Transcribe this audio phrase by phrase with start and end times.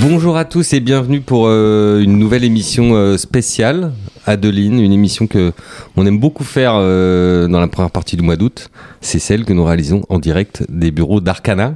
[0.00, 3.92] Bonjour à tous et bienvenue pour euh, une nouvelle émission euh, spéciale
[4.24, 5.52] Adeline, une émission que
[5.96, 8.70] on aime beaucoup faire euh, dans la première partie du mois d'août.
[9.00, 11.74] C'est celle que nous réalisons en direct des bureaux d'Arcana.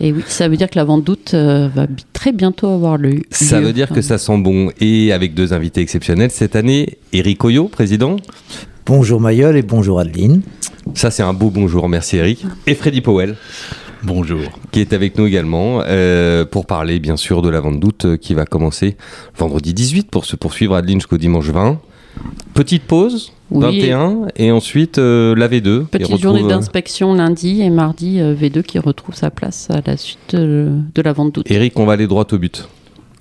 [0.00, 3.22] Et oui, ça veut dire que la vente d'août va très bientôt avoir lieu.
[3.30, 4.70] Ça veut dire que ça sent bon.
[4.80, 8.16] Et avec deux invités exceptionnels cette année, Eric Oyo, président.
[8.86, 10.42] Bonjour Mayol et bonjour Adeline.
[10.94, 12.44] Ça c'est un beau bonjour, merci Eric.
[12.66, 13.36] Et Freddy Powell.
[14.02, 14.40] Bonjour.
[14.70, 18.16] Qui est avec nous également euh, pour parler bien sûr de la vente d'août euh,
[18.16, 18.96] qui va commencer
[19.36, 21.80] vendredi 18 pour se poursuivre à Adeline jusqu'au dimanche 20.
[22.54, 25.86] Petite pause, 21, et ensuite euh, la V2.
[25.86, 31.02] Petite journée d'inspection lundi et mardi, V2 qui retrouve sa place à la suite de
[31.02, 31.46] la vente d'août.
[31.48, 32.68] Eric, on va aller droit au but.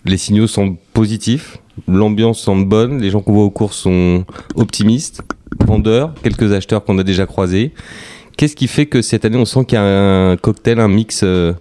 [0.05, 4.25] Les signaux sont positifs, l'ambiance semble bonne, les gens qu'on voit au cours sont
[4.55, 5.21] optimistes,
[5.65, 7.73] vendeurs, quelques acheteurs qu'on a déjà croisés.
[8.37, 11.21] Qu'est-ce qui fait que cette année, on sent qu'il y a un cocktail, un mix
[11.23, 11.53] euh,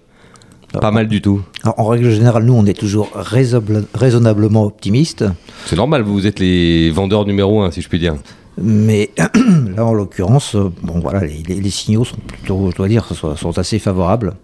[0.78, 5.24] pas mal du tout En règle générale, nous, on est toujours raisonnablement optimiste.
[5.64, 8.16] C'est normal, vous êtes les vendeurs numéro un, si je puis dire.
[8.60, 9.10] Mais
[9.76, 13.78] là, en l'occurrence, euh, bon voilà, les, signaux sont plutôt, je dois dire, sont, assez
[13.78, 14.34] favorables.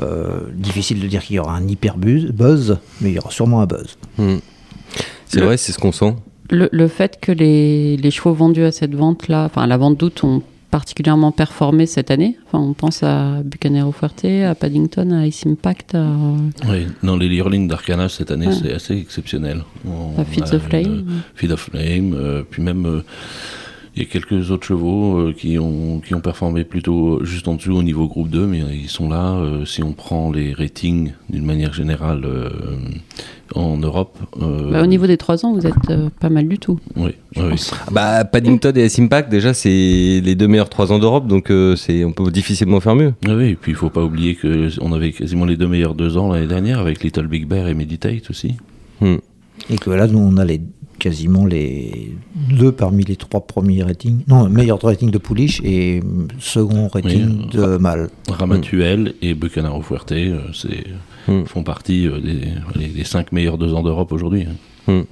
[0.00, 3.62] Euh, difficile de dire qu'il y aura un hyper buzz, mais il y aura sûrement
[3.62, 3.96] un buzz.
[4.18, 4.36] Hmm.
[5.26, 6.14] C'est vrai, c'est ce qu'on sent.
[6.50, 10.24] Le, fait que les, les, chevaux vendus à cette vente-là, enfin à la vente d'août,
[10.24, 12.36] ont particulièrement performé cette année.
[12.46, 15.96] Enfin, on pense à Bucanero Fuerte, à Paddington, à Ice Impact.
[16.68, 19.62] Oui, dans les yearlings d'Arcana cette année, c'est assez exceptionnel.
[20.18, 21.22] à Feed of Flame.
[21.34, 23.02] Feed of Flame, euh, puis même.
[23.90, 27.48] Euh, il y a quelques autres chevaux euh, qui, ont, qui ont performé plutôt juste
[27.48, 29.40] en dessous au niveau groupe 2, mais ils sont là.
[29.66, 32.24] si on prend les ratings d'une manière générale
[33.54, 34.18] en Europe.
[34.40, 36.78] Euh, bah, au niveau des 3 ans, vous êtes euh, pas mal du tout.
[36.96, 37.12] Oui.
[37.90, 42.04] Bah, Paddington et S-Impact, déjà, c'est les deux meilleurs 3 ans d'Europe, donc euh, c'est
[42.04, 43.14] on peut difficilement faire mieux.
[43.26, 46.16] Ah oui, et puis il faut pas oublier qu'on avait quasiment les deux meilleurs 2
[46.16, 48.56] ans l'année dernière avec Little Big Bear et Meditate aussi.
[49.00, 49.16] Hmm.
[49.68, 50.60] Et que là, nous, on a les
[51.00, 52.14] quasiment les
[52.56, 54.20] deux parmi les trois premiers ratings.
[54.28, 56.00] Non, meilleur rating de Pouliche et
[56.38, 58.10] second rating de Mal.
[58.28, 60.12] Ramatuel et Bucanaro Fuerte,
[60.52, 60.84] c'est
[61.26, 61.44] Hmm.
[61.44, 62.18] font partie euh,
[62.74, 64.46] des, cinq meilleurs deux ans d'Europe aujourd'hui.
[64.86, 65.02] Hmm.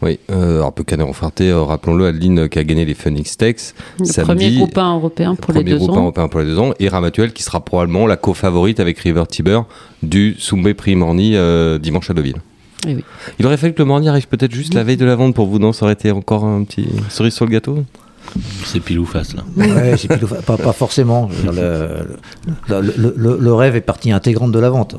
[0.00, 3.74] Oui, euh, alors Buchanan Farté, euh, rappelons-le, Adeline qui a gagné les Phoenix Techs.
[4.00, 6.02] Le premier groupe européen pour les deux groupe ans.
[6.02, 6.72] européen pour les deux ans.
[6.80, 9.60] Et Ramatuel qui sera probablement la co-favorite avec River Tiber
[10.02, 11.36] du Soumbé Prix Morny
[11.80, 12.40] dimanche à Deauville.
[12.86, 13.04] Eh oui.
[13.38, 15.46] Il aurait fallu que le Morny arrive peut-être juste la veille de la vente pour
[15.46, 15.72] vous, non?
[15.72, 17.84] Ça aurait été encore un petit cerise sur le gâteau?
[18.64, 19.44] C'est pile ou face là.
[19.56, 20.42] Ouais, c'est pile ou face.
[20.42, 21.28] Pas, pas, forcément.
[21.44, 22.06] Le,
[22.96, 24.96] le, le, rêve est partie intégrante de la vente.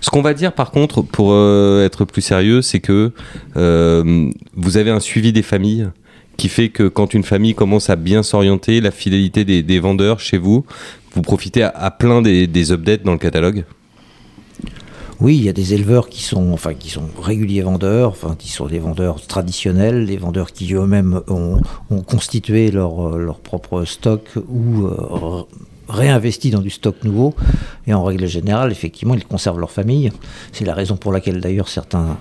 [0.00, 3.12] Ce qu'on va dire par contre, pour euh, être plus sérieux, c'est que
[3.56, 5.88] euh, vous avez un suivi des familles
[6.36, 10.20] qui fait que quand une famille commence à bien s'orienter, la fidélité des, des, vendeurs
[10.20, 10.64] chez vous,
[11.14, 13.64] vous profitez à, plein des, des updates dans le catalogue
[15.20, 18.66] oui, il y a des éleveurs qui sont, enfin, qui sont réguliers vendeurs, qui sont
[18.66, 21.60] des vendeurs traditionnels, des vendeurs qui eux-mêmes ont,
[22.06, 25.42] constitué leur, euh, leur propre stock ou euh,
[25.88, 27.34] réinvesti dans du stock nouveau.
[27.88, 30.12] Et en règle générale, effectivement, ils conservent leur famille.
[30.52, 32.16] C'est la raison pour laquelle d'ailleurs certains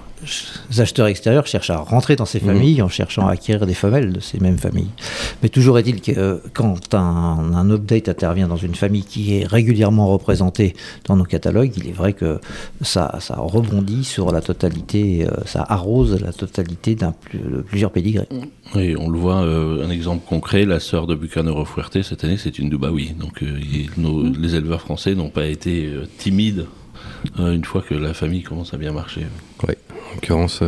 [0.77, 2.47] acheteurs extérieurs cherchent à rentrer dans ces mhm.
[2.47, 4.89] familles en cherchant à acquérir des femelles de ces mêmes familles.
[5.41, 9.45] Mais toujours est-il que euh, quand un, un, update intervient dans une famille qui est
[9.45, 12.39] régulièrement représentée dans nos catalogues, il est vrai que
[12.81, 18.27] ça, ça rebondit sur la totalité, euh, ça arrose la totalité d'un de plusieurs pédigrés.
[18.75, 22.37] Oui, on le voit, euh, un exemple concret, la sœur de Buchanero Fuerte cette année,
[22.37, 23.15] c'est une Dubaoui.
[23.19, 26.65] Donc les éleveurs français n'ont pas été timides
[27.37, 29.27] une fois que la famille commence à bien marcher.
[29.67, 29.75] Oui
[30.09, 30.63] en l'occurrence,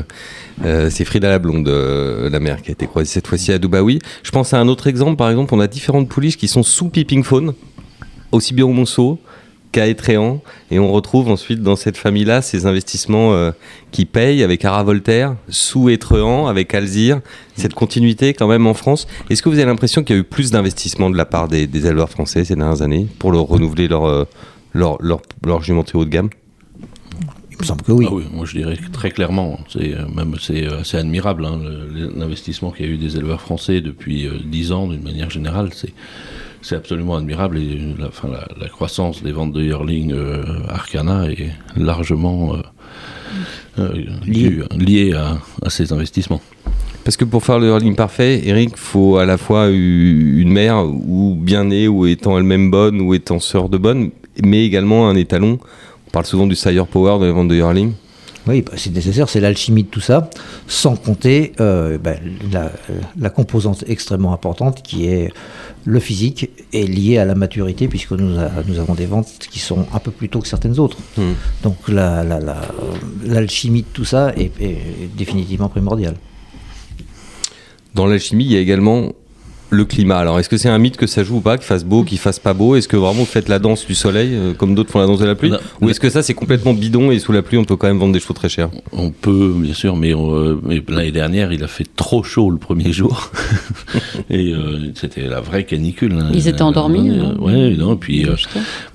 [0.65, 3.57] euh, c'est Frida la Blonde, euh, la mère, qui a été croisée cette fois-ci à
[3.57, 3.99] Dubaoui.
[4.23, 6.89] Je pense à un autre exemple, par exemple, on a différentes pouliches qui sont sous
[6.89, 7.53] Peeping Faune,
[8.31, 9.19] aussi bien au Monceau
[9.71, 10.41] qu'à Étréant,
[10.71, 13.51] et on retrouve ensuite dans cette famille-là ces investissements euh,
[13.91, 17.21] qui payent avec Ara Voltaire, sous Étréant, avec Alzire,
[17.55, 19.05] cette continuité quand même en France.
[19.29, 21.65] Est-ce que vous avez l'impression qu'il y a eu plus d'investissements de la part des,
[21.85, 24.27] éleveurs français ces dernières années pour leur renouveler leur,
[24.73, 26.29] leur, leur, leur jumenté haut de gamme
[27.59, 28.05] me semble que oui.
[28.09, 29.59] Ah oui, moi je dirais très clairement.
[29.67, 31.59] C'est euh, même c'est euh, assez admirable hein,
[32.15, 35.69] l'investissement qu'il y a eu des éleveurs français depuis euh, dix ans d'une manière générale.
[35.73, 35.93] C'est
[36.61, 38.27] c'est absolument admirable et la, enfin,
[38.59, 40.13] la, croissance des ventes de yearling
[40.67, 42.57] Arcana est largement
[44.27, 46.41] liée à, à, ces investissements.
[47.05, 51.33] Parce que pour faire le yearling parfait, Eric, faut à la fois une mère ou
[51.33, 54.11] bien née ou étant elle-même bonne ou étant sœur de bonne,
[54.43, 55.59] mais également un étalon
[56.07, 57.93] on parle souvent du Sire Power dans les ventes de Yearling.
[58.47, 60.27] Oui, bah, c'est nécessaire, c'est l'alchimie de tout ça,
[60.65, 62.13] sans compter euh, bah,
[62.51, 62.71] la,
[63.19, 65.31] la composante extrêmement importante qui est
[65.85, 69.59] le physique est lié à la maturité, puisque nous, a- nous avons des ventes qui
[69.59, 70.97] sont un peu plus tôt que certaines autres.
[71.17, 71.33] Hmm.
[71.61, 72.61] Donc la- la- la-
[73.23, 76.15] l'alchimie de tout ça est, est définitivement primordiale.
[77.93, 79.11] Dans l'alchimie, il y a également
[79.71, 80.17] le climat.
[80.17, 82.17] Alors, est-ce que c'est un mythe que ça joue ou pas, qu'il fasse beau, qu'il
[82.17, 82.75] fasse pas beau?
[82.75, 85.19] Est-ce que vraiment vous faites la danse du soleil, euh, comme d'autres font la danse
[85.19, 85.51] de la pluie?
[85.51, 85.59] Non.
[85.81, 87.99] Ou est-ce que ça, c'est complètement bidon et sous la pluie, on peut quand même
[87.99, 88.69] vendre des chevaux très chers?
[88.91, 92.57] On peut, bien sûr, mais, euh, mais l'année dernière, il a fait trop chaud le
[92.57, 93.31] premier jour.
[94.29, 96.13] et euh, c'était la vraie canicule.
[96.13, 96.31] hein.
[96.33, 98.35] Ils étaient endormis, Euh, ouais, non, et puis euh,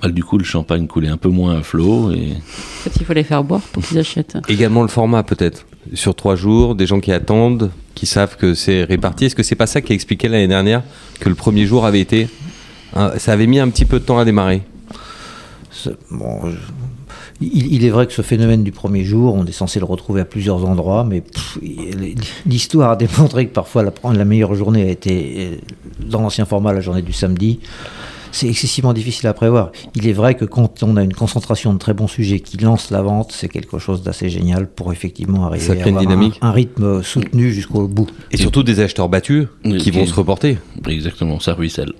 [0.03, 2.11] bah, du coup, le champagne coulait un peu moins à flot.
[2.13, 2.33] Et...
[2.33, 4.37] En fait, il faut les faire boire pour qu'ils achètent.
[4.49, 5.67] Également le format, peut-être.
[5.93, 9.27] Sur trois jours, des gens qui attendent, qui savent que c'est réparti.
[9.27, 10.83] Est-ce que c'est pas ça qui a expliqué l'année dernière
[11.21, 12.29] que le premier jour avait été.
[13.19, 14.63] ça avait mis un petit peu de temps à démarrer?
[17.41, 20.25] Il, est vrai que ce phénomène du premier jour, on est censé le retrouver à
[20.25, 21.23] plusieurs endroits, mais
[22.47, 25.57] l'histoire a démontré que parfois la, la meilleure journée a été euh,
[25.99, 27.61] dans l'ancien format, la journée du samedi.
[28.35, 29.71] C'est excessivement difficile à prévoir.
[29.95, 32.91] Il est vrai que quand on a une concentration de très bons sujets qui lancent
[32.91, 36.01] la vente, c'est quelque chose d'assez génial pour effectivement arriver Ça crée à une avoir
[36.17, 36.39] dynamique.
[36.43, 38.09] Un, un rythme soutenu jusqu'au bout.
[38.33, 40.59] Et surtout des acheteurs battus Oui, qui qui- vont se reporter.
[40.89, 41.93] Exactement, ça ruisselle.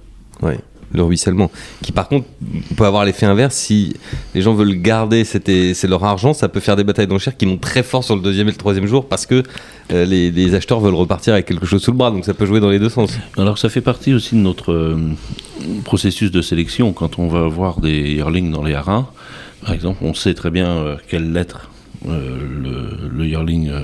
[0.43, 0.59] Ouais,
[0.95, 1.51] le ruissellement.
[1.83, 2.27] Qui par contre
[2.77, 3.95] peut avoir l'effet inverse si
[4.35, 7.61] les gens veulent garder c'est leur argent, ça peut faire des batailles d'enchères qui montent
[7.61, 9.43] très fort sur le deuxième et le troisième jour parce que
[9.93, 12.47] euh, les, les acheteurs veulent repartir avec quelque chose sous le bras, donc ça peut
[12.47, 13.19] jouer dans les deux sens.
[13.37, 14.97] Alors ça fait partie aussi de notre euh,
[15.85, 16.93] processus de sélection.
[16.93, 19.07] Quand on va voir des yearlings dans les haras,
[19.65, 21.71] par exemple, on sait très bien euh, quelle lettre
[22.09, 23.71] euh, le, le yearling...
[23.71, 23.81] euh,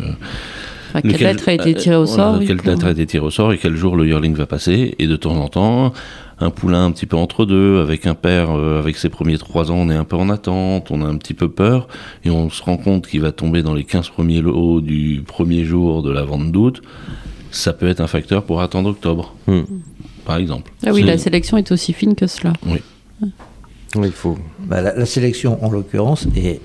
[0.92, 3.52] Enfin, quelle lettre a été tirée au sort Quelle lettre a été tirée au sort
[3.52, 4.96] et quel jour le yearling va passer.
[4.98, 5.92] Et de temps en temps,
[6.40, 9.70] un poulain un petit peu entre deux, avec un père, euh, avec ses premiers trois
[9.70, 11.88] ans, on est un peu en attente, on a un petit peu peur,
[12.24, 15.64] et on se rend compte qu'il va tomber dans les 15 premiers lots du premier
[15.64, 16.82] jour de la vente d'août.
[17.50, 19.62] Ça peut être un facteur pour attendre octobre, Hmm.
[20.24, 20.72] par exemple.
[20.86, 22.52] Ah oui, la sélection est aussi fine que cela.
[22.66, 22.80] Oui,
[23.96, 24.38] il faut.
[24.60, 26.60] Bah, la, la sélection, en l'occurrence, est,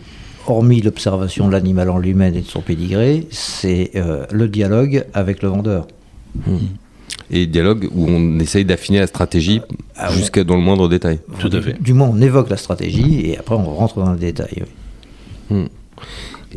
[0.47, 5.41] hormis l'observation de l'animal en lui-même et de son pédigré, c'est euh, le dialogue avec
[5.41, 5.87] le vendeur.
[7.31, 9.61] Et dialogue où on essaye d'affiner la stratégie
[9.97, 10.15] Ah ouais.
[10.17, 11.19] jusqu'à dans le moindre détail.
[11.39, 11.81] Tout à fait.
[11.81, 14.63] Du moins, on évoque la stratégie et après, on rentre dans le détail.
[15.49, 15.65] oui.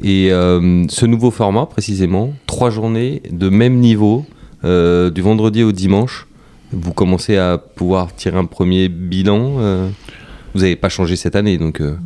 [0.03, 4.25] Et euh, ce nouveau format, précisément, trois journées de même niveau,
[4.65, 6.27] euh, du vendredi au dimanche,
[6.73, 9.55] vous commencez à pouvoir tirer un premier bilan.
[9.59, 9.89] euh,
[10.55, 11.81] vous n'avez pas changé cette année, donc.
[11.81, 11.97] euh,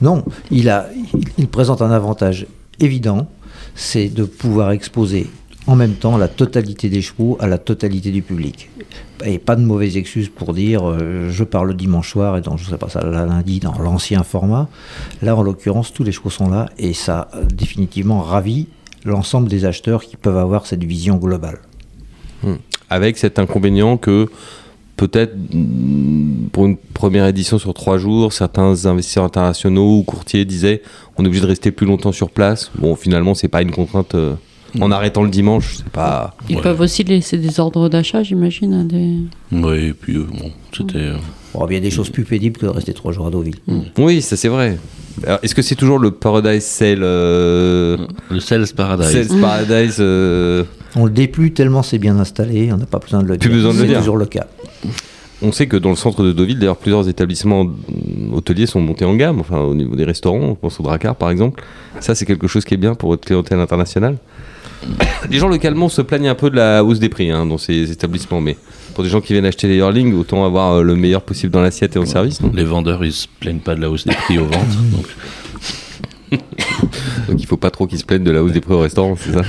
[0.00, 2.46] Non, il, a, il, il présente un avantage
[2.80, 3.28] évident,
[3.74, 5.28] c'est de pouvoir exposer
[5.66, 8.70] en même temps la totalité des chevaux à la totalité du public.
[9.24, 12.58] Et pas de mauvaise excuse pour dire euh, je parle le dimanche soir et donc
[12.58, 14.68] je ne sais pas ça lundi dans l'ancien format.
[15.22, 18.66] Là, en l'occurrence, tous les chevaux sont là et ça a définitivement ravi
[19.04, 21.60] l'ensemble des acheteurs qui peuvent avoir cette vision globale.
[22.90, 24.28] avec cet inconvénient que
[24.96, 25.34] peut-être
[26.52, 30.82] pour une première édition sur trois jours, certains investisseurs internationaux ou courtiers disaient
[31.16, 32.70] on est obligé de rester plus longtemps sur place.
[32.78, 34.14] Bon, finalement, c'est pas une contrainte.
[34.14, 34.34] euh,
[34.80, 36.34] en arrêtant le dimanche, c'est pas.
[36.48, 36.62] Ils Ouais.
[36.62, 38.86] peuvent aussi laisser des ordres d'achat, j'imagine.
[38.88, 39.16] Des...
[39.52, 40.96] Oui, et puis euh, bon, c'était.
[40.98, 41.16] euh,
[41.54, 43.56] Bon, il y a des choses plus pénibles que de rester trois jours à Deauville.
[43.98, 44.78] Oui, ça c'est vrai.
[45.42, 47.98] Est-ce que c'est toujours le Paradise Sale euh,
[48.30, 49.10] le Sales Paradise.
[49.28, 50.64] Sales Paradise euh,
[50.96, 53.56] On le déplut tellement c'est bien installé, on n'a pas besoin de le Plus dire.
[53.58, 53.98] besoin de le C'est dire.
[53.98, 54.46] toujours le cas.
[55.42, 59.04] On sait que dans le centre de Deauville, d'ailleurs, plusieurs établissements mm, hôteliers sont montés
[59.04, 61.62] en gamme, enfin au niveau des restaurants, on pense au Dracar par exemple.
[62.00, 64.16] Ça, c'est quelque chose qui est bien pour votre clientèle internationale.
[65.30, 67.90] Les gens localement se plaignent un peu de la hausse des prix hein, dans ces
[67.92, 68.56] établissements, mais
[68.94, 71.62] pour des gens qui viennent acheter les Yearling, autant avoir euh, le meilleur possible dans
[71.62, 72.40] l'assiette et en service.
[72.40, 72.50] non?
[72.54, 74.76] Les vendeurs, ils se plaignent pas de la hausse des prix aux ventes.
[74.92, 75.06] donc
[77.28, 79.16] Donc il faut pas trop qu'ils se plaignent de la hausse des prix au restaurant,
[79.16, 79.42] c'est ça?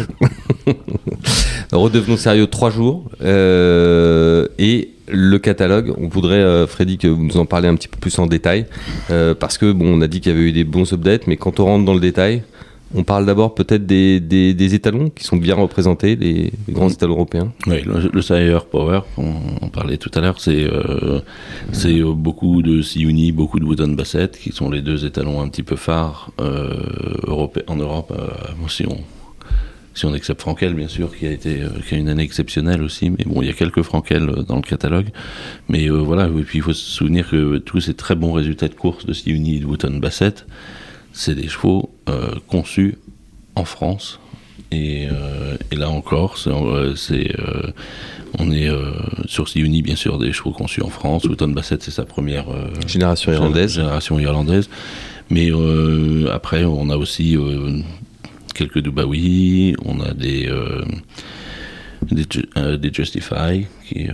[1.72, 3.10] Redevenons sérieux, trois jours.
[3.22, 7.88] euh, et le catalogue, on voudrait, euh, Freddy, que vous nous en parlez un petit
[7.90, 8.66] peu plus en détail.
[9.12, 11.36] euh, parce que, bon, on a dit qu'il y avait eu des bons updates, mais
[11.38, 12.44] quand on rentre dans le détail,
[12.96, 16.90] on parle d'abord peut-être des, des- des étalons qui sont bien représentés, les, les grands
[16.90, 17.52] étalons européens.
[17.68, 21.20] Oui, le, le Sire Power, on en parlait tout à l'heure, c'est euh,
[21.86, 25.64] euh, beaucoup de Siuni, beaucoup de Wooden Basset, qui sont les deux étalons un petit
[25.64, 26.74] peu phares euh,
[27.28, 28.14] europé- en Europe,
[28.70, 28.98] si, on,
[29.94, 33.10] si on accepte Frankel, bien sûr, qui a, été, qui a une année exceptionnelle aussi,
[33.10, 35.08] mais bon, il y a quelques Frankel dans le catalogue.
[35.70, 38.76] Mais voilà, et puis il faut se souvenir que tous ces très bons résultats de
[38.76, 40.36] course de Siuni et de Wooden Basset,
[41.14, 42.98] c'est des chevaux euh, conçus
[43.56, 44.20] en France.
[44.72, 46.50] Et, euh, et là encore, c'est,
[47.40, 47.72] euh,
[48.40, 48.68] on est
[49.28, 51.24] sur Siuni, bien sûr, des chevaux conçus en France.
[51.26, 52.46] Wotton Bassett, c'est sa première
[52.88, 53.76] Génération irlandaise.
[53.76, 54.70] génération irlandaise.
[55.30, 55.52] Mais
[56.32, 57.38] après, on a aussi
[58.56, 60.50] quelques Dubawi, on a des,
[62.12, 64.08] des, Ju- des Justify qui, qui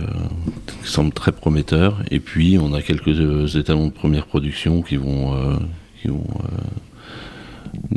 [0.84, 2.02] semblent très prometteurs.
[2.10, 5.58] Et puis on a quelques étalons de première production qui vont,
[6.02, 6.58] qui vont euh,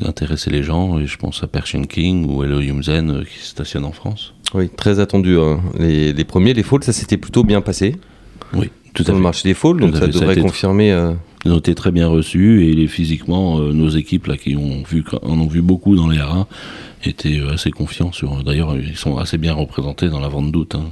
[0.03, 0.99] intéresser les gens.
[0.99, 4.33] Et je pense à Persian King ou Hello Yumzen euh, qui stationnent en France.
[4.53, 5.37] Oui, très attendu.
[5.39, 5.61] hein.
[5.79, 7.95] Les, les premiers, les falls, ça s'était plutôt bien passé
[8.53, 9.23] Oui, tout à sur le fait.
[9.23, 10.91] marché des falls, donc ça fait, ça devrait été- confirmer.
[10.91, 11.13] euh,
[11.45, 15.03] Ils ont été très bien reçus et physiquement, euh, nos équipes là, qui ont vu,
[15.23, 16.45] en ont vu beaucoup dans les haras
[17.03, 18.43] étaient euh, assez confiants sur.
[18.43, 20.75] D'ailleurs, ils sont assez bien représentés dans la vente d'août.
[20.75, 20.85] hein.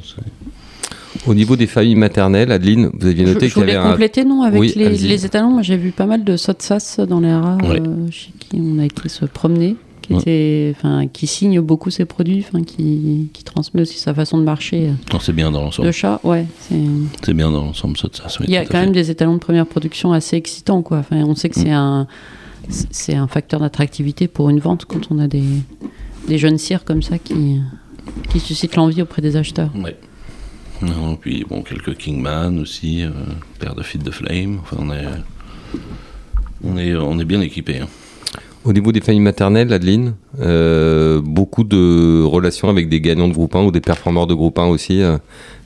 [1.28, 3.88] Au niveau des familles maternelles, Adeline, vous aviez Je, noté je qu'il y voulais avait
[3.88, 3.92] un.
[3.92, 5.52] compléter, non, avec Oui, les, les étalons.
[5.52, 7.28] Moi, j'ai vu pas mal de Sotsas dans les
[7.68, 7.80] Ouais.
[7.80, 10.20] euh, chez qui on a été se promener, qui, Ouais.
[10.22, 14.88] était, enfin, qui signe beaucoup ses produits, qui, qui transmet aussi sa façon de marcher.
[14.90, 15.88] euh, Non, c'est bien dans l'ensemble.
[15.90, 16.46] De chat, ouais.
[16.62, 16.76] c'est-
[17.24, 18.08] C'est bien dans l'ensemble, ça
[18.40, 18.86] oui, Il y a quand fait.
[18.86, 20.98] même des étalons de première production assez excitants, quoi.
[21.00, 21.64] Enfin, on sait que Mm.
[21.64, 22.08] c'est un,
[22.90, 25.44] c'est un facteur d'attractivité pour une vente quand on a des,
[26.28, 27.58] des jeunes cires comme ça qui,
[28.32, 29.70] qui suscitent l'envie auprès des acheteurs.
[29.76, 29.96] Ouais.
[30.82, 33.10] Non, puis bon, quelques Kingman aussi, euh,
[33.60, 34.60] paire de Feed de Flame.
[34.62, 35.06] Enfin, on est,
[36.64, 37.80] on est, on est bien équipés.
[37.80, 37.88] hein.
[38.64, 43.56] Au niveau des familles maternelles, Adeline, euh, beaucoup de relations avec des gagnants de groupe
[43.56, 45.02] 1 ou des performeurs de groupe 1 aussi.
[45.02, 45.18] euh,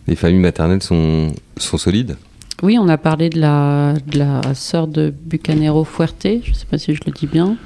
[0.08, 2.16] les familles maternelles sont, sont solides.
[2.64, 6.66] Oui, on a parlé de la, de la sœur de Bucanero Fuerte, je ne sais
[6.70, 7.58] pas si je le dis bien.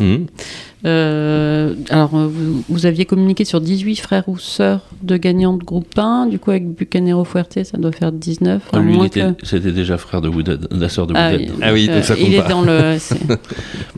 [0.00, 0.26] Mhm.
[0.86, 5.62] Euh, alors, euh, vous, vous aviez communiqué sur 18 frères ou sœurs de gagnants de
[5.62, 6.26] groupe 1.
[6.26, 8.62] Du coup, avec Bucanero Fuerte, ça doit faire 19.
[8.72, 11.52] Ah, lui, que- c'était déjà frère de Woodhead, la sœur de Ah, Woodhead.
[11.60, 12.46] Ah oui, donc Euh, ça compte il pas.
[12.46, 12.96] est dans le.
[12.98, 13.18] c'est-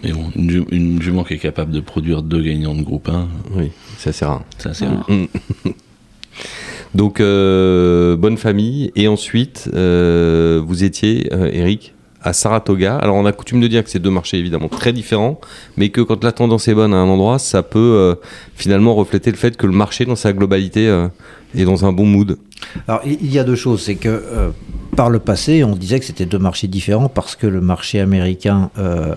[0.02, 3.08] Mais bon, une, ju- une jument qui est capable de produire deux gagnants de groupe
[3.08, 4.42] 1, Oui, c'est assez rare.
[4.58, 5.06] c'est assez rare.
[6.94, 8.90] Donc, euh, bonne famille.
[8.96, 12.96] Et ensuite, euh, vous étiez, euh, Eric, à Saratoga.
[12.96, 15.40] Alors, on a coutume de dire que c'est deux marchés évidemment très différents,
[15.76, 18.14] mais que quand la tendance est bonne à un endroit, ça peut euh,
[18.54, 21.08] finalement refléter le fait que le marché, dans sa globalité, euh,
[21.56, 22.38] est dans un bon mood.
[22.86, 23.82] Alors, il y a deux choses.
[23.82, 24.50] C'est que euh,
[24.96, 28.70] par le passé, on disait que c'était deux marchés différents parce que le marché américain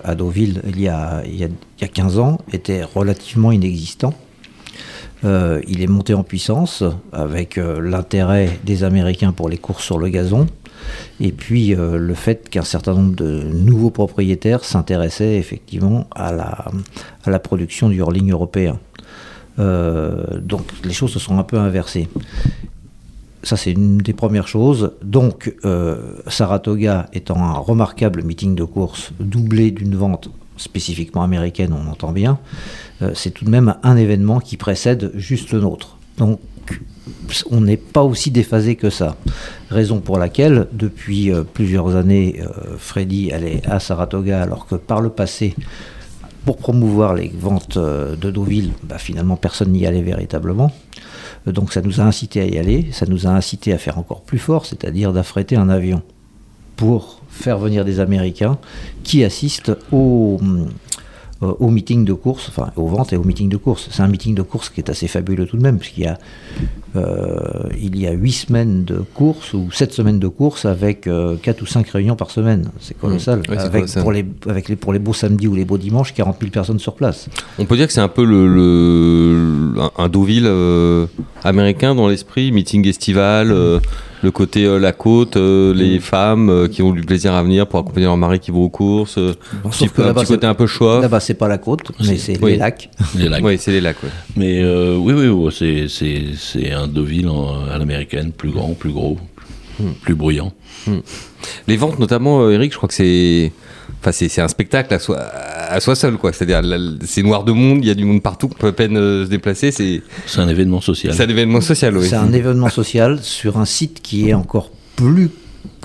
[0.04, 3.52] à Deauville, il y, a, il, y a, il y a 15 ans, était relativement
[3.52, 4.14] inexistant.
[5.22, 6.82] Il est monté en puissance
[7.12, 10.46] avec l'intérêt des Américains pour les courses sur le gazon.
[11.20, 16.32] Et puis euh, le fait qu'un certain nombre de nouveaux propriétaires s'intéressaient effectivement à
[17.26, 18.78] la, production du hurling européen.
[19.58, 22.08] Euh, donc les choses se sont un peu inversées.
[23.42, 24.92] Ça, c'est une des premières choses.
[25.02, 31.88] Donc, euh, Saratoga étant un remarquable meeting de course doublé d'une vente spécifiquement américaine, on
[31.88, 32.38] entend bien,
[33.12, 35.98] c'est tout de même un événement qui précède juste le nôtre.
[36.16, 36.40] Donc,
[37.50, 39.16] on n'est pas aussi déphasé que ça.
[39.70, 45.00] Raison pour laquelle, depuis euh, plusieurs années, euh, Freddy allait à Saratoga, alors que par
[45.00, 45.54] le passé,
[46.44, 50.72] pour promouvoir les ventes euh, de Deauville, bah, finalement personne n'y allait véritablement.
[51.46, 54.22] Donc ça nous a incité à y aller, ça nous a incité à faire encore
[54.22, 56.02] plus fort, c'est-à-dire d'affréter un avion
[56.76, 58.58] pour faire venir des Américains
[59.04, 60.38] qui assistent au,
[61.42, 63.88] euh, au meeting de course, enfin aux ventes et au meeting de course.
[63.90, 66.18] C'est un meeting de course qui est assez fabuleux tout de même, puisqu'il y a,
[66.96, 71.08] euh, il y a 8 semaines de course ou 7 semaines de course avec
[71.42, 72.70] 4 ou 5 réunions par semaine.
[72.80, 73.40] C'est colossal.
[73.40, 73.50] Mmh.
[73.50, 74.02] Ouais, avec, colossal.
[74.02, 76.78] Pour les, avec les, pour les beaux samedis ou les beaux dimanches, 40 000 personnes
[76.78, 77.28] sur place.
[77.58, 81.06] On peut dire que c'est un peu le, le- un, Deauville euh,
[81.44, 83.78] américain dans l'esprit, meeting estival, euh,
[84.26, 87.68] le côté euh, la côte, euh, les femmes euh, qui ont du plaisir à venir
[87.68, 90.02] pour accompagner leur mari qui vont aux courses, euh, Bon, un sauf petit, que peu-
[90.02, 91.00] un là-bas, petit côté un peu choix.
[91.00, 92.52] Là-bas, c'est pas la côte, mais c'est Oui.
[92.52, 92.90] les lacs.
[93.16, 93.44] Les lacs.
[93.44, 94.02] Oui, c'est les lacs.
[94.02, 94.08] ouais.
[94.36, 98.70] Mais euh, oui, oui, oui, c'est, c'est, c'est un Deauville en- à l'américaine, plus grand,
[98.74, 99.16] plus gros,
[100.02, 100.52] plus bruyant.
[101.68, 103.52] Les ventes, notamment, euh, Eric, je crois que c'est.
[104.00, 106.32] Enfin, c'est c'est un spectacle à soi, à soi seul, quoi.
[106.32, 108.72] C'est-à-dire, là, c'est noir de monde, il y a du monde partout, on peut à
[108.72, 109.72] peine euh, se déplacer.
[109.72, 111.12] C'est C'est un événement social.
[111.14, 112.06] c'est un événement social, oui.
[112.08, 115.30] C'est un événement social sur un site qui est encore plus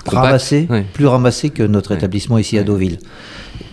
[0.04, 0.84] Compact, ramassé, ouais.
[0.92, 1.96] plus ramassé que notre Ouais.
[1.96, 2.98] établissement ici à Deauville.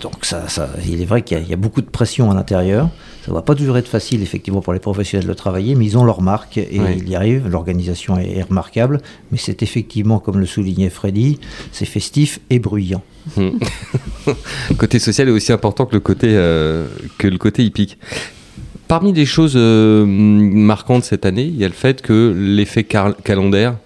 [0.02, 2.30] Donc ça, ça, il est vrai qu'il y, a- il y a beaucoup de pression
[2.32, 2.90] à l'intérieur.
[3.26, 6.06] Ça va pas toujours être facile effectivement pour les professionnels de travailler, mais ils ont
[6.06, 7.48] leur marque et ils y arrivent.
[7.48, 11.40] L'organisation est, est remarquable, mais c'est effectivement, comme le soulignait Freddy,
[11.72, 13.04] c'est festif et bruyant.
[13.38, 17.98] Le côté social est aussi important que le côté, euh, que le côté hippique.
[18.88, 23.78] Parmi les choses euh, marquantes cette année, il y a le fait que l'effet calendaire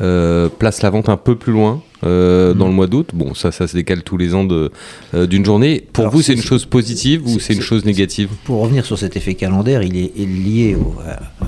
[0.00, 3.10] euh, place la vente un peu plus loin euh, dans le mois d'août.
[3.14, 5.84] Bon, ça, ça se décale tous les ans euh, d'une journée.
[5.92, 8.28] Pour Alors, vous, c'est une chose positive ou c'est- une chose négative?
[8.44, 11.44] Pour revenir sur cet effet calendaire, il est, est lié au, à-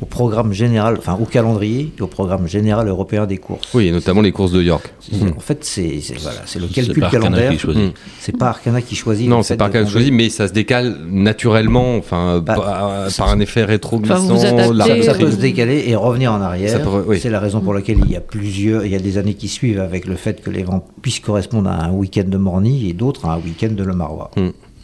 [0.00, 3.68] au programme général, enfin au calendrier et au programme général européen des courses.
[3.74, 4.92] Oui, et notamment les courses de York.
[5.36, 7.52] En fait, c'est voilà, c'est le calcul pas Arcana calendaire.
[7.52, 7.82] qui choisit.
[7.84, 7.92] Mm.
[8.18, 9.28] C'est pas Arcana qui choisit.
[9.28, 13.28] Non, c'est pas qu'elle tomber- choisit, mais ça se décale naturellement, enfin, Bah, par, par
[13.28, 14.14] un effet rétro-glissant.
[14.16, 16.80] Enfin, vous vous adaptez, la Ça, ça peut se décaler et revenir en arrière.
[17.06, 17.18] Oui.
[17.20, 19.48] C'est la raison pour laquelle il y a plusieurs, il y a des années qui
[19.48, 22.92] suivent avec le fait que les ventes puissent correspondre à un week-end de Morny et
[22.92, 24.30] d'autres à un week-end de Le Marois.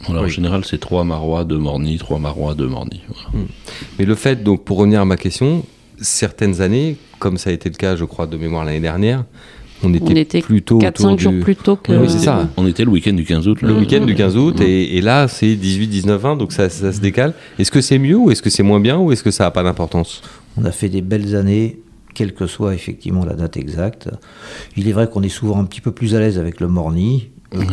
[0.07, 3.01] Voilà, En général, c'est trois marois, deux morny, trois marois, deux morny.
[3.07, 3.45] Voilà.
[3.99, 5.63] Mais le fait, donc, pour revenir à ma question,
[5.99, 9.25] certaines années, comme ça a été le cas, je crois, de mémoire l'année dernière,
[9.83, 11.39] on était, On était plutôt 4-5 autour jours du...
[11.39, 11.91] plus tôt que.
[11.93, 12.49] Oui, c'est ça.
[12.55, 13.61] On était le week-end du 15 août.
[13.63, 13.69] là.
[13.69, 14.17] Le week-end du Mm.
[14.17, 17.33] 15 août, et, et là, c'est 18, 19, 20, donc ça, ça se décale.
[17.57, 19.51] Est-ce que c'est mieux ou est-ce que c'est moins bien ou est-ce que ça n'a
[19.51, 20.21] pas d'importance?
[20.57, 21.79] On a fait des belles années,
[22.13, 24.09] quelle que soit effectivement la date exacte.
[24.77, 27.29] Il est vrai qu'on est souvent un petit peu plus à l'aise avec le Morny.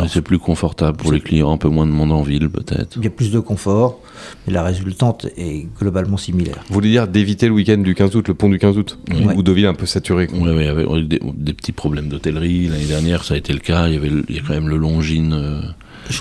[0.08, 2.97] C'est plus confortable pour les clients, un peu moins de monde en ville peut-être.
[2.97, 4.00] Il y a plus de confort,
[4.47, 6.64] mais la résultante est globalement similaire.
[6.68, 9.35] Vous voulez dire d'éviter le week-end du 15 août, le pont du 15 août Ouais.
[9.37, 10.38] Ou Deauville un peu saturé quoi.
[10.38, 12.66] Ouais, ouais, il y avait on a eu des, des petits problèmes d'hôtellerie.
[12.68, 13.87] L'année dernière, ça a été le cas.
[13.88, 15.61] Il y avait le- il y a quand même le Longines euh,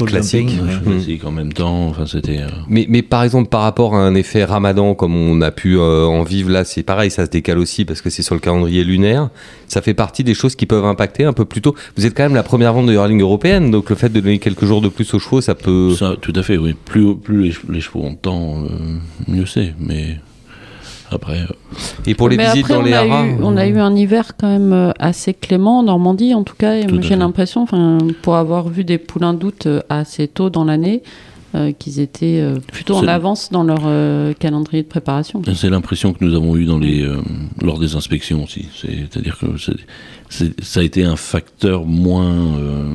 [0.05, 0.49] Classique.
[0.49, 0.91] jumping, ouais.
[0.93, 1.87] classique en même temps.
[1.87, 2.39] Enfin, c'était.
[2.39, 5.77] euh, Mais, mais par exemple, par rapport à un effet ramadan, comme on a pu
[5.77, 8.41] euh, en vivre là, c'est pareil, ça se décale aussi parce que c'est sur le
[8.41, 9.29] calendrier lunaire.
[9.67, 11.75] Ça fait partie des choses qui peuvent impacter un peu plus tôt.
[11.97, 14.39] Vous êtes quand même la première vente de Hurling européenne, donc le fait de donner
[14.39, 15.93] quelques jours de plus aux chevaux, ça peut.
[15.95, 16.73] Ça, tout à fait, oui.
[16.85, 18.67] Plus, plus les, les chevaux ont de temps, euh,
[19.27, 19.73] mieux c'est.
[19.79, 20.19] Mais
[21.11, 21.45] après, euh,
[22.05, 23.25] Et pour les Mais visites après, dans on les a haras.
[23.25, 26.55] eu, on a eu un hiver quand même euh, assez clément en Normandie, en tout
[26.57, 26.73] cas.
[27.01, 31.03] J'ai l'impression, enfin, pour avoir vu des poulains d'août euh, assez tôt dans l'année,
[31.55, 35.41] euh, qu'ils étaient euh, plutôt en C'est- avance dans leur euh, calendrier de préparation.
[35.55, 37.17] c'est l'impression que nous avons eue dans les, euh,
[37.61, 38.67] lors des inspections aussi.
[38.75, 39.47] C'est- C'est-à-dire que
[40.61, 42.89] ça a été un facteur moins euh,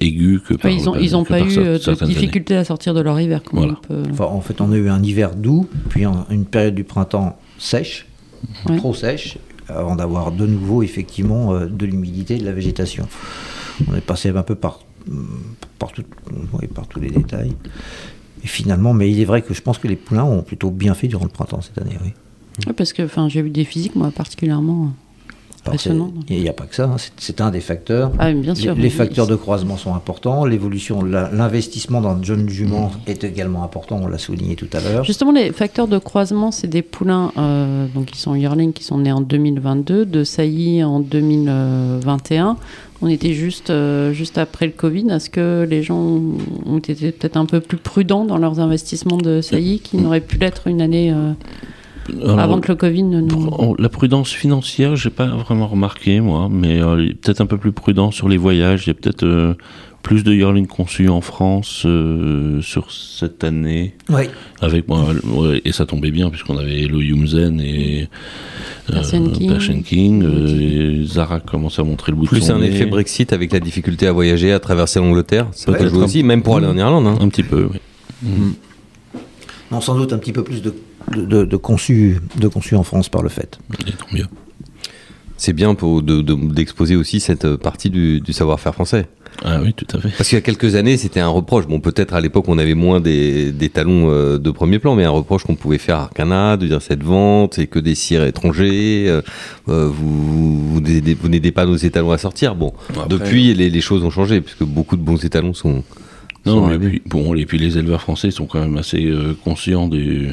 [0.00, 2.14] aigu que par ils n'ont par- ils ont que pas par eu euh, de années.
[2.14, 3.42] difficulté à sortir de leur hiver.
[3.42, 3.74] comme Voilà.
[3.84, 6.74] on peut- Enfin, en fait, on a eu un hiver doux, puis un- une période
[6.74, 8.06] du printemps sèche,
[8.68, 8.76] Ouais.
[8.76, 13.06] trop sèche, avant d'avoir de nouveau effectivement euh, de l'humidité et de la végétation.
[13.90, 14.80] On est passé un peu par,
[15.78, 16.04] par, tout-
[16.60, 17.52] oui, par tous les détails.
[18.42, 20.92] Et finalement, mais il est vrai que je pense que les poulains ont plutôt bien
[20.94, 22.12] fait durant le printemps cette année, oui.
[22.66, 24.92] Ouais, parce que enfin, j'ai vu des physiques, moi, particulièrement.
[25.66, 26.12] Impressionnant.
[26.28, 28.12] Il n'y a pas que ça, hein, c'est- un des facteurs.
[28.18, 28.74] Ah, mais bien sûr.
[28.74, 33.64] Les, les facteurs de croisement sont importants, l'évolution, l'investissement dans de jeunes juments est également
[33.64, 35.04] important, on l'a souligné tout à l'heure.
[35.04, 38.98] Justement, les facteurs de croisement, c'est des poulains euh, donc qui sont yearling, qui sont
[38.98, 42.56] nés en 2022, de saillies en 2021.
[43.02, 45.10] On était juste, euh, juste après le Covid.
[45.10, 45.98] Est-ce que les gens
[46.66, 50.38] ont été peut-être un peu plus prudents dans leurs investissements de saillies, qui n'auraient pu
[50.38, 51.32] l'être une année euh,
[52.22, 53.76] Alors, avant que le Covid ne nous...
[53.78, 58.10] La prudence financière, j'ai pas vraiment remarqué moi, mais euh, peut-être un peu plus prudent
[58.10, 58.84] sur les voyages.
[58.86, 59.54] Il y a peut-être euh,
[60.02, 63.94] plus de yearling conçus en France euh, sur cette année.
[64.10, 64.24] Oui,
[64.60, 68.02] Avec moi, ouais, et ça tombait bien puisqu'on avait Elo Yumzen et
[68.90, 69.48] euh, Persian King.
[69.50, 72.66] Persian King, euh, et Zara commence à montrer le bout de Plus son un nez.
[72.66, 75.46] effet Brexit avec la difficulté à voyager, à traverser l'Angleterre.
[75.52, 77.06] Ça peut jouer aussi, même pour aller en Irlande.
[77.06, 77.16] hein.
[77.18, 78.30] Un petit peu, oui.
[79.72, 80.74] non, sans doute un petit peu plus de,
[81.12, 83.58] de, de- de conçus de conçus en France par le fait.
[83.86, 84.26] Et tant mieux.
[85.36, 89.06] C'est bien pour de- de- d'exposer aussi cette partie du, du savoir-faire français.
[89.44, 90.10] Ah oui, tout à fait.
[90.16, 91.66] Parce qu'il y a quelques années, c'était un reproche.
[91.66, 95.02] Bon, peut-être à l'époque, on avait moins des, des talons euh, de premier plan, mais
[95.02, 98.22] un reproche qu'on pouvait faire à Arcana, de dire cette vente, c'est que des cires
[98.24, 99.22] étrangers, euh,
[99.68, 102.54] euh, vous, vous, n'aidez- vous n'aidez pas nos étalons à sortir.
[102.54, 105.82] Bon, Après- depuis, les, les choses ont changé, puisque beaucoup de bons étalons sont.
[106.46, 106.88] Non, sont et arrivés.
[106.90, 110.28] puis, bon, et puis les éleveurs français sont quand même assez euh, conscients des.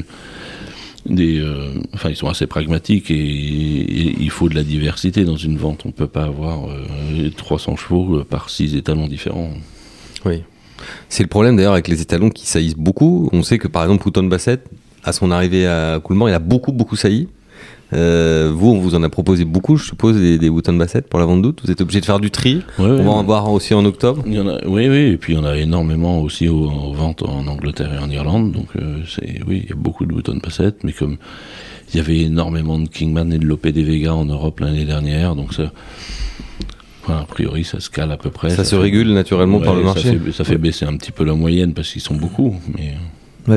[1.06, 5.58] Des euh, enfin, ils sont assez pragmatiques et, il faut de la diversité dans une
[5.58, 5.82] vente.
[5.86, 9.52] On ne peut pas avoir euh, 300 chevaux euh, par 6 étalons différents.
[10.26, 10.44] Oui.
[11.10, 13.30] C'est le problème d'ailleurs avec les étalons qui saillissent beaucoup.
[13.34, 14.66] On sait que par exemple, Houghton Bassett,
[15.04, 17.28] à son arrivée à Coulmont, il a beaucoup, beaucoup sailli.
[17.94, 21.20] Euh, vous, on vous en a proposé beaucoup, je suppose, des, des Houghton Bassett pour
[21.20, 21.60] la vente d'août.
[21.64, 22.62] Vous êtes obligé de faire du tri.
[22.80, 24.24] Ouais, on ouais, va en voir aussi en octobre.
[24.26, 26.70] Il y en a, oui, oui, et puis il y en a énormément aussi aux,
[26.70, 28.52] aux ventes en Angleterre et en Irlande.
[28.52, 31.18] Donc, euh, c'est, oui, il y a beaucoup de Wotton Passett, mais comme
[31.94, 35.36] il y avait énormément de Kingman et de Lopé des Vega en Europe l'année dernière,
[35.36, 35.74] donc ça,
[37.04, 38.52] enfin, a priori, ça se cale à peu près.
[38.52, 40.04] Ça, se fait- régule naturellement par le marché.
[40.04, 42.94] Ça fait, ça fait baisser un petit peu la moyenne parce qu'ils sont beaucoup, mais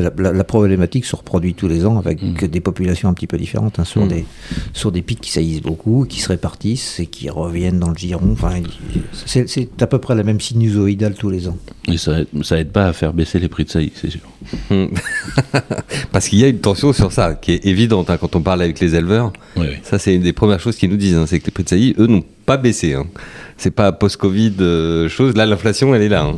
[0.00, 2.46] La, la- la problématique se reproduit tous les ans avec Mm.
[2.48, 4.08] des populations un petit peu différentes, hein, sur, Mm.
[4.08, 4.24] des,
[4.72, 8.30] sur des pics qui saillissent beaucoup, qui se répartissent et qui reviennent dans le giron.
[8.32, 8.54] Enfin,
[9.26, 11.56] c'est à peu près la même sinusoïdale tous les ans.
[11.88, 14.20] et ça, ça aide pas à faire baisser les prix de saillie, c'est sûr.
[16.12, 18.62] Parce qu'il y a une tension sur ça qui est évidente hein, quand on parle
[18.62, 19.32] avec les éleveurs.
[19.82, 21.16] Ça, c'est une des premières choses qu'ils nous disent.
[21.16, 22.94] hein, c'est que les prix de saillie, eux, n'ont pas baissé.
[23.56, 25.34] C'est pas post-Covid euh, chose.
[25.36, 26.32] Là, l'inflation, elle est là.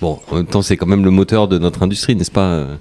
[0.00, 2.76] Bon, en même temps, c'est quand même le moteur de notre industrie, n'est-ce pas euh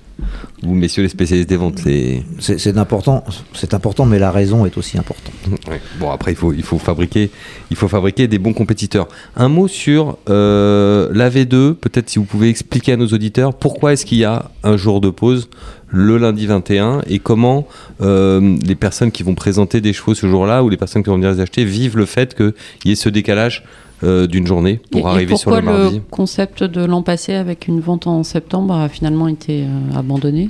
[0.62, 1.80] vous messieurs les spécialistes des ventes.
[1.80, 3.23] C'est c'est important,
[3.54, 5.34] c'est important, mais la raison est aussi importante.
[5.69, 5.82] Ouais.
[5.99, 7.30] Bon, après, il faut, il, faut fabriquer,
[7.69, 9.08] il faut fabriquer des bons compétiteurs.
[9.36, 13.93] Un mot sur euh, la V2, peut-être si vous pouvez expliquer à nos auditeurs pourquoi
[13.93, 15.49] est-ce qu'il y a un jour de pause
[15.88, 17.67] le lundi 21 et comment
[18.01, 21.15] euh, les personnes qui vont présenter des chevaux ce jour-là ou les personnes qui vont
[21.15, 22.54] venir les acheter vivent le fait qu'il
[22.86, 23.63] y ait ce décalage
[24.03, 25.95] euh, d'une journée pour Et- et arriver sur le pourquoi mardi.
[25.97, 30.49] le concept de l'an passé avec une vente en septembre a finalement été euh, abandonné?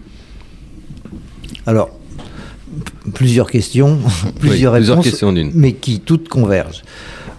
[1.65, 1.89] Alors,
[3.13, 3.97] plusieurs questions,
[4.39, 6.83] plusieurs Oui, plusieurs réponses, questions mais qui toutes convergent.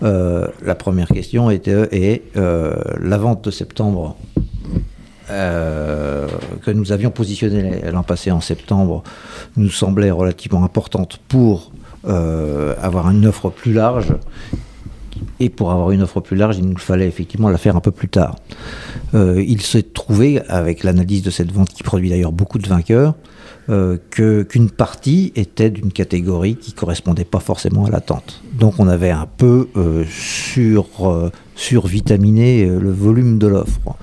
[0.02, 4.16] Euh, la première question était est, euh, la vente de septembre
[5.30, 6.28] euh,
[6.64, 9.02] que nous avions positionnée l'an passé en septembre
[9.56, 11.72] nous semblait relativement importante pour
[12.06, 14.12] euh, avoir une offre plus large.
[15.40, 17.90] Et pour avoir une offre plus large, il nous fallait effectivement la faire un peu
[17.90, 18.36] plus tard.
[19.14, 23.14] Euh, il s'est trouvé, avec l'analyse de cette vente qui produit d'ailleurs beaucoup de vainqueurs,
[23.68, 28.42] euh, que- qu'une partie était d'une catégorie qui correspondait pas forcément à l'attente.
[28.58, 30.86] Donc on avait un peu euh, sur,
[31.54, 33.96] survitaminé le volume de l'offre.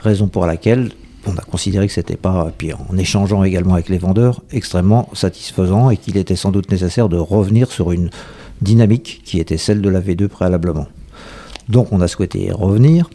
[0.00, 0.90] Raison pour laquelle
[1.26, 5.90] on a considéré que c'était pas, puis en échangeant également avec les vendeurs, extrêmement satisfaisant
[5.90, 8.08] et qu'il était sans doute nécessaire de revenir sur une
[8.62, 10.86] dynamique qui était celle de la V2 préalablement.
[11.68, 13.10] Donc on a souhaité y revenir.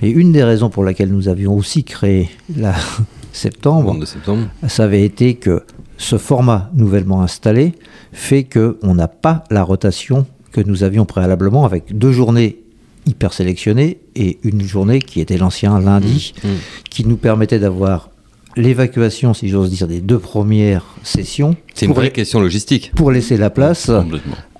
[0.00, 2.74] Mais une des raisons pour laquelle nous avions aussi créé la
[3.32, 4.48] septembre, Vente de septembre.
[4.66, 5.62] ça avait été que
[5.98, 7.72] ce format nouvellement installé
[8.12, 12.60] fait qu'on n'a pas la rotation que nous avions préalablement avec deux journées
[13.06, 16.48] hyper sélectionnées et une journée qui était l'ancien lundi, Mmh.
[16.90, 18.10] qui nous permettait d'avoir
[18.60, 22.92] l'évacuation, si j'ose dire, des deux premières sessions C'est une pour, vraie la- question logistique.
[22.94, 23.90] pour laisser la place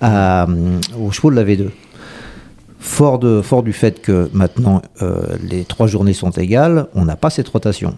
[0.01, 1.69] à, hum, aux chevaux de la V2.
[2.81, 7.17] Fort, de, fort du fait que maintenant euh, les trois journées sont égales, on n'a
[7.17, 7.97] pas cette rotation.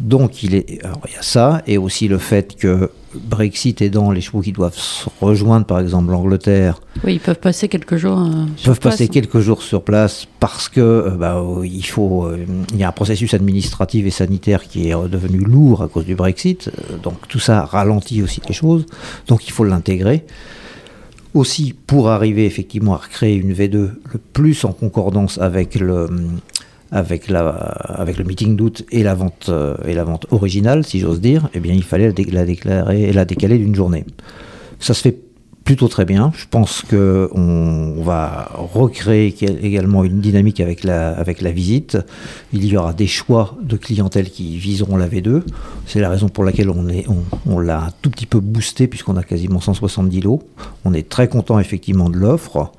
[0.00, 4.10] Donc il, est, alors, il y a ça, et aussi le fait que Brexit aidant
[4.10, 8.18] les chevaux qui doivent se rejoindre, par exemple l'Angleterre, Oui, ils peuvent passer quelques jours.
[8.18, 8.94] euh, sur peuvent place.
[8.94, 12.84] passer quelques jours sur place parce que euh, bah, euh, il faut, euh, il y
[12.84, 16.70] a un processus administratif et sanitaire qui est devenu lourd à cause du Brexit.
[17.02, 18.86] Donc tout ça ralentit aussi les choses.
[19.28, 20.24] Donc il faut l'intégrer.
[21.34, 26.08] Aussi pour arriver effectivement à recréer une V2 le plus en concordance avec le
[26.92, 31.00] avec la avec le meeting d'août et la vente euh, et la vente originale, si
[31.00, 34.04] j'ose dire, eh bien il fallait la, dé- la déclarer la décaler d'une journée.
[34.78, 35.16] Ça se fait
[35.64, 36.32] plutôt très bien.
[36.36, 41.96] Je pense que on, on va recréer également une dynamique avec la, avec la visite.
[42.52, 45.42] Il y aura des choix de clientèle qui viseront la V2.
[45.86, 46.84] C'est la raison pour laquelle on,
[47.46, 50.42] on l'a un tout petit peu boosté puisqu'on a quasiment 170 lots.
[50.84, 52.72] On est très content effectivement de l'offre.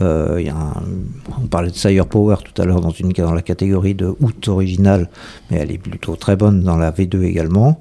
[0.00, 0.82] Euh, il y a un-
[1.42, 4.48] on parlait de Sire Power tout à l'heure dans, une, dans la catégorie de août
[4.48, 5.08] original,
[5.50, 7.78] mais elle est plutôt très bonne dans la V2 également.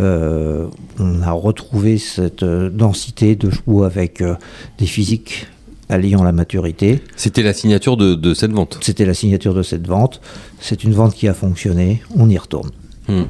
[0.00, 0.66] Euh,
[0.98, 4.34] on a retrouvé cette euh, densité de chevaux avec euh,
[4.78, 5.46] des physiques
[5.88, 7.02] alliant la maturité.
[7.16, 8.78] C'était la signature de, de cette vente.
[8.80, 10.20] C'était la signature de cette vente.
[10.60, 12.02] C'est une vente qui a fonctionné.
[12.16, 12.70] On y retourne.
[13.10, 13.24] Hmm.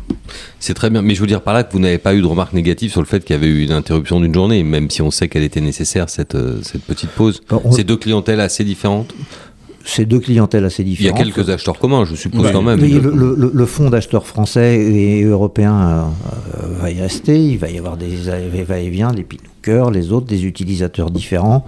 [0.58, 2.26] C'est très bien, mais je veux dire par là que vous n'avez pas eu de
[2.26, 5.00] remarques négatives sur le fait qu'il y avait eu une interruption d'une journée, même si
[5.02, 7.40] on sait qu'elle était nécessaire, cette, euh, cette petite pause.
[7.48, 9.14] Bon, on- C'est deux clientèles assez différentes.
[9.82, 11.34] C'est deux clientèles assez Il y a différentes.
[11.34, 12.52] quelques acheteurs communs, je suppose Ouais.
[12.52, 12.80] quand même.
[12.82, 16.02] Oui, le, le- le- le fonds d'acheteurs français et européens euh,
[16.62, 17.38] euh, va y rester.
[17.42, 18.08] Il va y avoir des
[18.68, 19.24] va-et-vient, les
[19.60, 21.64] pinookers, les autres, des utilisateurs différents.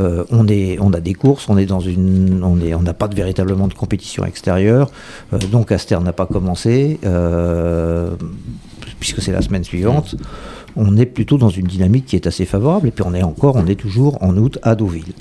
[0.00, 2.94] Euh, on, est, on a des courses, on est dans une, on est, on n'a
[2.94, 4.90] pas de, véritablement de compétition extérieure.
[5.32, 8.10] Euh, donc Aster n'a pas commencé euh,
[9.00, 10.16] puisque c'est la semaine suivante.
[10.76, 12.88] On est plutôt dans une dynamique qui est assez favorable.
[12.88, 15.14] Et puis on est encore, on est toujours en août à Deauville.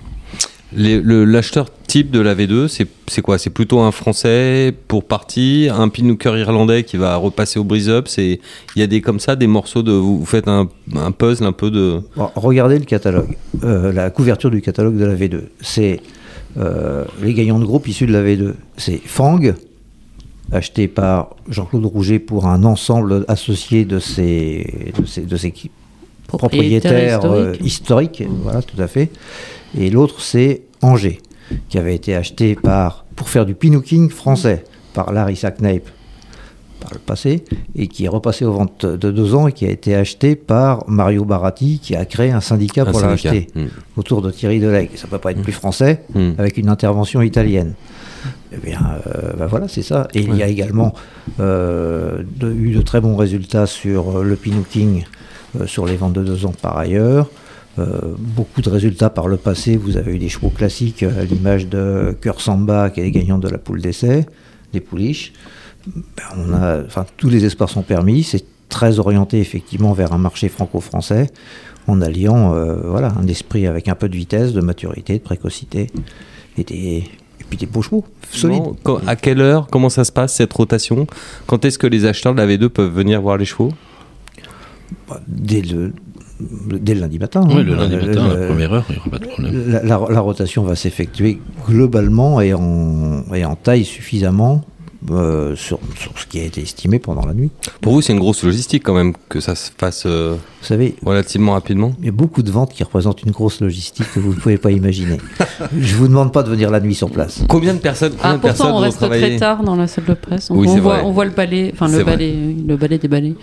[0.73, 3.38] L'acheteur type de la V2, c'est c'est quoi?
[3.38, 8.10] C'est plutôt un Français pour partie, un pinooker irlandais qui va repasser au brise-up.
[8.10, 8.41] c'est-
[8.75, 9.93] Il y a des comme ça, des morceaux de.
[9.93, 12.01] Vous vous faites un, un puzzle un peu de.
[12.17, 15.43] Bon, regardez le catalogue, euh, la couverture du catalogue de la V2.
[15.62, 16.01] C'est
[16.58, 18.55] euh, les gagnants de groupe issus de la V2.
[18.75, 19.39] C'est Fang,
[20.51, 25.53] acheté par Jean-Claude Rouget pour un ensemble associé de ses, de ses, de ses
[26.27, 28.19] propriétaires euh, historiques.
[28.19, 28.23] historiques.
[28.43, 29.10] Voilà, tout à fait.
[29.79, 31.19] Et l'autre, c'est Angers,
[31.69, 35.89] qui avait été acheté par, pour faire du pinooking français par Larry Sacknape
[36.79, 37.43] par le passé,
[37.75, 40.84] et qui est repassé aux ventes de deux ans et qui a été acheté par
[40.89, 43.67] Mario Baratti, qui a créé un syndicat un pour l'acheter Hmm.
[43.97, 44.89] autour de Thierry Delegue.
[44.95, 46.31] Ça peut pas être plus français Hmm.
[46.38, 47.73] avec une intervention italienne.
[48.53, 50.08] Eh bien, euh, ben voilà, c'est ça.
[50.13, 50.93] Et il y a également
[51.39, 55.05] euh, de- eu de très bons résultats sur euh, le pinooking,
[55.60, 57.29] euh, sur les ventes de deux ans par ailleurs.
[57.77, 59.75] Euh, beaucoup de résultats par le passé.
[59.75, 63.38] Vous avez eu des chevaux classiques euh, à l'image de Cœur Samba, qui est gagnant
[63.38, 64.25] de la poule d'essai,
[64.71, 65.33] des pouliches.
[65.88, 66.01] ben,
[66.38, 68.23] on a, enfin, tous les espoirs sont permis.
[68.23, 71.29] C'est très orienté effectivement vers un marché franco-français
[71.88, 75.88] en alliant euh, voilà, un esprit avec un peu de vitesse, de maturité, de précocité
[76.57, 78.63] et, des, et puis des beaux chevaux solides.
[78.83, 81.07] Quand- à quelle heure Comment ça se passe cette rotation?
[81.45, 83.71] Quand est-ce que les acheteurs de la V2 peuvent venir voir les chevaux?
[85.09, 85.93] Bah, Dès le,
[86.39, 87.43] dès le lundi matin.
[87.48, 87.63] Oui, hein.
[87.63, 89.63] le lundi Euh, matin, le- la première heure, il n'y aura pas de problème.
[89.67, 94.63] La, la- la rotation va s'effectuer globalement et en, et en taille suffisamment
[95.12, 97.50] euh, sur, sur ce qui a été estimé pendant la nuit.
[97.82, 100.96] Pour vous, c'est une grosse logistique quand même que ça se fasse euh, Vous savez,
[101.04, 101.94] relativement rapidement.
[102.00, 104.58] il y a beaucoup de ventes qui représentent une grosse logistique que vous ne pouvez
[104.58, 105.18] pas imaginer.
[105.78, 107.44] Je vous demande pas de venir la nuit sur place.
[107.48, 109.88] Combien de personnes, combien Ah, de personnes pourtant, on reste travailler très tard dans la
[109.88, 110.50] salle de presse.
[110.50, 111.04] Donc Oui, on, voit, vrai.
[111.06, 112.36] on voit le balai, enfin le balai,
[112.68, 113.34] le balai des balais.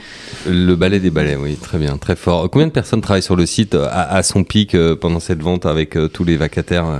[0.48, 2.48] Le balai des balais, oui, très bien, très fort.
[2.50, 5.42] Combien de personnes travaillent sur le site euh, à, à son pic euh, pendant cette
[5.42, 6.98] vente avec euh, tous les vacataires euh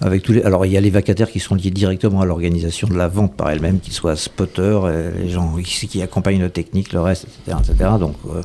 [0.00, 2.86] Avec tous les, alors il y a les vacataires qui sont liés directement à l'organisation
[2.86, 6.92] de la vente par elle-même, qu'ils soient spotters, euh, les gens qui, accompagnent le technique,
[6.92, 7.58] le reste, etc.
[7.60, 7.90] etc.
[7.98, 8.42] Donc euh,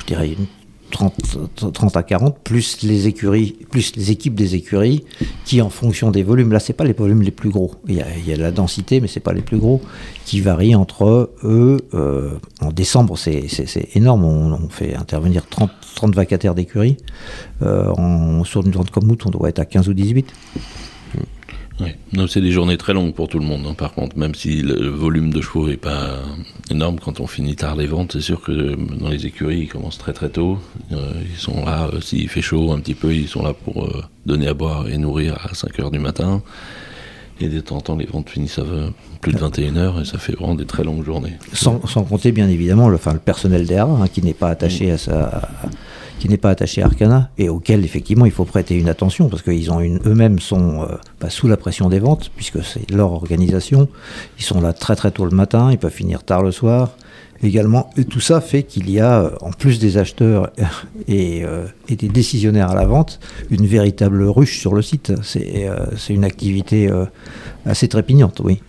[0.00, 0.46] je dirais une
[0.90, 5.04] 30, 30 à 40, plus les écuries, plus les équipes des écuries,
[5.44, 8.32] qui en fonction des volumes, là c'est pas les volumes les plus gros, il y
[8.32, 9.80] a, la densité, mais c'est pas les plus gros,
[10.24, 13.46] qui varient entre eux, euh, en décembre c'est
[13.94, 16.96] énorme, on, fait intervenir 30, 30 vacataires d'écuries,
[17.62, 20.32] euh, sur une vente comme août on doit être à 15 ou 18.
[22.12, 24.16] Non, c'est des journées très longues pour tout le monde, hein, par contre.
[24.16, 26.20] Même si le volume de chevaux n'est pas
[26.70, 29.68] énorme, quand on finit tard les ventes, c'est sûr que euh, dans les écuries, ils
[29.68, 30.58] commencent très très tôt.
[30.92, 33.84] Euh, ils sont là, euh, s'il fait chaud un petit peu, ils sont là pour
[33.84, 36.42] euh, donner à boire et nourrir à 5 heures du matin.
[37.38, 38.64] Et de temps en temps, les ventes finissent à
[39.20, 41.34] plus de 21 heures et ça fait vraiment des très longues journées.
[41.52, 44.90] Sans, sans compter bien évidemment le, enfin, le personnel d'ERA hein, qui n'est pas attaché
[44.90, 45.50] à sa,
[46.18, 49.42] qui n'est pas attaché à Arcana et auquel effectivement il faut prêter une attention parce
[49.42, 53.12] qu'ils ont une, eux-mêmes sont euh, bah, sous la pression des ventes puisque c'est leur
[53.12, 53.88] organisation.
[54.38, 56.96] Ils sont là très très tôt le matin, ils peuvent finir tard le soir
[57.42, 57.90] également.
[57.98, 60.50] Et tout ça fait qu'il y a, euh, en plus des acheteurs
[61.08, 65.12] et, euh, et des décisionnaires à la vente, une véritable ruche sur le site.
[65.22, 65.68] C'est
[66.08, 66.90] une activité
[67.66, 68.60] assez trépignante, oui.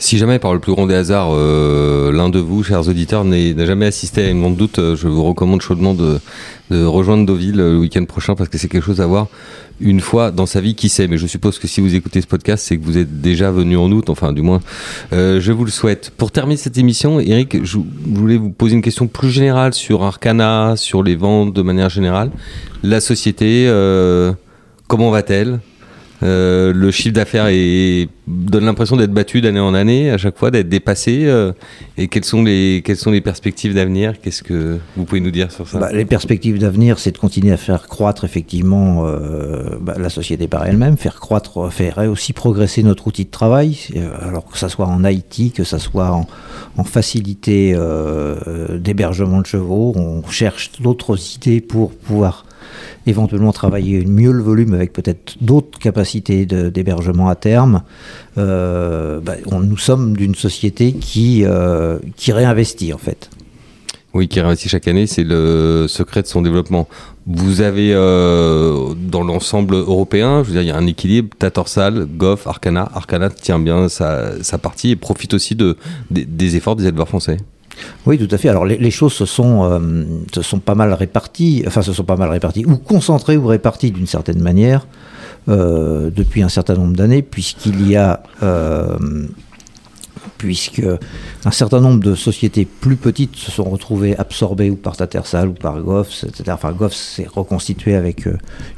[0.00, 3.66] Si jamais, par le plus grand des hasards, euh, l'un de vous, chers auditeurs, n'a
[3.66, 6.20] jamais assisté à une vente d'août, euh, je vous recommande chaudement de,
[6.70, 9.26] rejoindre Deauville euh, le week-end prochain parce que c'est quelque chose à voir
[9.80, 11.08] une fois dans sa vie, qui sait.
[11.08, 13.76] Mais je suppose que si vous écoutez ce podcast, c'est que vous êtes déjà venu
[13.76, 14.60] en août, enfin du moins,
[15.12, 16.12] je vous le souhaite.
[16.16, 20.74] Pour terminer cette émission, Eric, je voulais vous poser une question plus générale sur Arcana,
[20.76, 22.30] sur les ventes de manière générale.
[22.82, 23.68] La société,
[24.88, 25.60] comment va-t-elle?
[26.22, 27.46] Euh, le chiffre d'affaires
[28.26, 31.24] donne l'impression d'être battu d'année en année, à chaque fois d'être dépassé.
[31.26, 31.52] euh,
[31.96, 34.20] et quelles sont les perspectives d'avenir?
[34.20, 35.78] Qu'est-ce que vous pouvez nous dire sur ça?
[35.78, 40.48] Bah, les perspectives d'avenir, c'est de continuer à faire croître effectivement euh, bah, la société
[40.48, 43.78] par elle-même, faire croître, faire aussi progresser notre outil de travail,
[44.20, 46.26] alors que ça soit en IT, que ça soit en,
[46.84, 47.76] facilité
[48.74, 49.92] d'hébergement de chevaux.
[49.96, 52.44] On cherche d'autres idées pour pouvoir
[53.06, 57.82] éventuellement travailler mieux le volume avec peut-être d'autres capacités d'hébergement à terme.
[58.36, 63.30] Euh, bah, on- nous sommes d'une société qui, euh, qui réinvestit en fait.
[64.14, 66.88] Oui, qui réinvestit chaque année, c'est le secret de son développement.
[67.26, 71.28] Vous avez euh, dans l'ensemble européen, je veux dire, il y a un équilibre.
[71.38, 72.88] Tatorsal, Goff, Arcana.
[72.94, 75.76] Arcana tient bien sa, sa partie et profite aussi de,
[76.10, 77.36] des, des efforts des éleveurs français.
[78.06, 78.48] Oui, tout à fait.
[78.48, 82.16] Alors les, choses se sont, euh, se sont pas mal réparties, enfin se sont pas
[82.16, 84.86] mal réparties, ou concentrées ou réparties d'une certaine manière
[85.48, 88.98] euh, depuis un certain nombre d'années, puisqu'il y a, euh,
[90.38, 90.82] puisque
[91.44, 95.54] un certain nombre de sociétés plus petites se sont retrouvées absorbées ou par Tattersall ou
[95.54, 96.44] par Goffs, etc.
[96.52, 98.28] Enfin, Goffs s'est reconstitué avec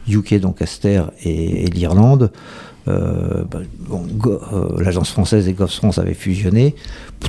[0.08, 2.30] UK, donc Aster et, et l'Irlande.
[2.90, 3.60] Euh, bah,
[4.52, 6.74] euh, l'agence française et Goffs France avaient fusionné.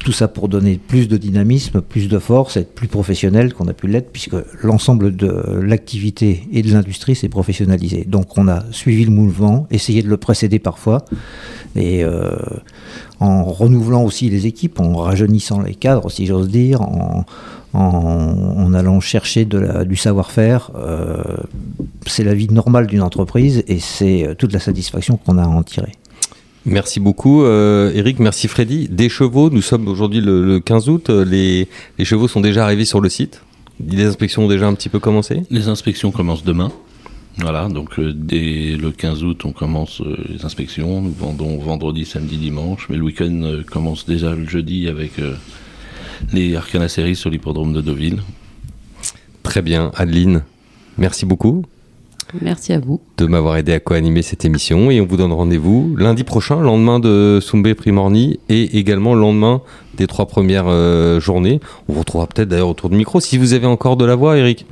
[0.03, 3.73] Tout ça pour donner plus de dynamisme, plus de force, être plus professionnel qu'on a
[3.73, 8.05] pu l'être, puisque l'ensemble de l'activité et de l'industrie s'est professionnalisé.
[8.07, 11.05] Donc on a suivi le mouvement, essayé de le précéder parfois,
[11.75, 12.35] et euh,
[13.21, 17.23] en renouvelant aussi les équipes, en rajeunissant les cadres, si j'ose dire, en,
[17.73, 20.71] en, en allant chercher de la- du savoir-faire.
[20.75, 21.21] euh,
[22.07, 25.47] c'est la vie normale d'une entreprise et c'est euh, toute la satisfaction qu'on a à
[25.47, 25.91] en tirer.
[26.65, 28.19] Merci beaucoup, euh, Eric.
[28.19, 28.87] Merci, Freddy.
[28.89, 31.09] Des chevaux, nous sommes aujourd'hui le, le 15 août.
[31.09, 33.41] Les, les chevaux sont déjà arrivés sur le site.
[33.83, 35.41] Les inspections ont déjà un petit peu commencé.
[35.49, 36.71] Les inspections commencent demain.
[37.37, 41.01] Voilà, donc euh, dès le 15 août, on commence euh, les inspections.
[41.01, 42.87] Nous vendons vendredi, samedi, dimanche.
[42.89, 45.13] Mais le week-end euh, commence déjà le jeudi avec
[46.33, 48.21] les Arcana Series sur l'hippodrome de Deauville.
[49.43, 50.43] Très bien, Adeline.
[50.97, 51.65] Merci beaucoup.
[52.41, 53.01] Merci à vous.
[53.17, 54.89] de m'avoir aidé à co-animer cette émission.
[54.91, 59.61] Et on vous donne rendez-vous lundi prochain, lendemain de Sumbe Primorni et également le lendemain
[59.97, 61.59] des trois premières euh, journées.
[61.87, 64.37] On vous retrouvera peut-être d'ailleurs autour du micro si vous avez encore de la voix,
[64.37, 64.65] Eric.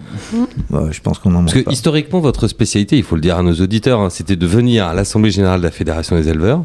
[0.71, 1.71] Ouais, je pense qu'on en Parce que pas.
[1.71, 4.93] historiquement, votre spécialité, il faut le dire à nos auditeurs, hein, c'était de venir à
[4.93, 6.63] l'Assemblée Générale de la Fédération des éleveurs,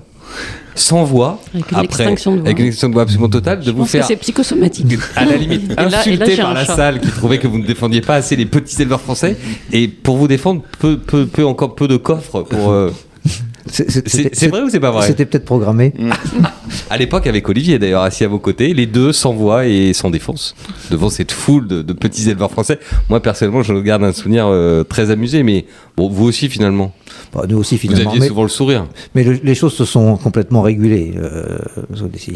[0.77, 2.47] sans voix, Avec une après, extinction de voix.
[2.47, 4.87] avec une extinction de voix absolument totale, de Je vous pense que faire c'est psychosomatique.
[5.17, 6.75] à la limite Et là- et là, insulté par la chat.
[6.77, 9.37] salle qui trouvait que vous ne défendiez pas assez les petits éleveurs français
[9.73, 12.91] et pour vous défendre peu, peu, peu encore peu de coffres pour euh,
[13.67, 15.95] C'est- vrai ou c'est pas vrai C'était peut-être programmé.
[16.91, 20.11] à l'époque avec Olivier d'ailleurs assis à vos côtés les deux sans voix et sans
[20.11, 20.55] défense
[20.91, 24.85] devant cette foule de, de petits éleveurs français moi personnellement je garde un souvenir euh,
[24.85, 25.65] très amusé mais
[25.97, 26.93] bon vous aussi finalement
[27.35, 28.11] Bah, nous aussi, vous finalement.
[28.11, 31.15] aviez mais- souvent le sourire Mais le- les choses se sont complètement régulées.
[31.17, 31.59] Euh,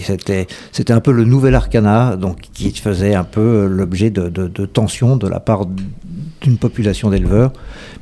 [0.02, 4.48] c'était, c'était un peu le nouvel arcana, donc qui faisait un peu l'objet de, de,
[4.48, 5.66] de tensions de la part
[6.42, 7.52] d'une population d'éleveurs.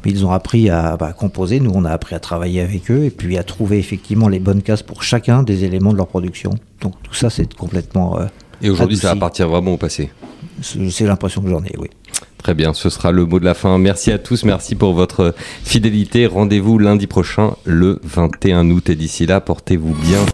[0.04, 1.61] Mais ils ont appris à bah, composer.
[1.61, 4.62] Nous, on a appris à travailler avec eux et puis à trouver effectivement les bonnes
[4.62, 6.50] cases pour chacun des éléments de leur production.
[6.80, 8.18] Donc tout ça, c'est complètement.
[8.20, 8.24] euh,
[8.62, 10.11] et aujourd'hui ça appartient vraiment au passé
[10.62, 11.88] c'est l'impression que j'en ai, oui.
[12.46, 13.76] Très bien, ce sera le mot de la fin.
[13.76, 16.26] Merci à tous, merci pour votre fidélité.
[16.26, 18.88] Rendez-vous lundi prochain, le 21 août.
[18.88, 20.24] Et d'ici là, portez-vous bien.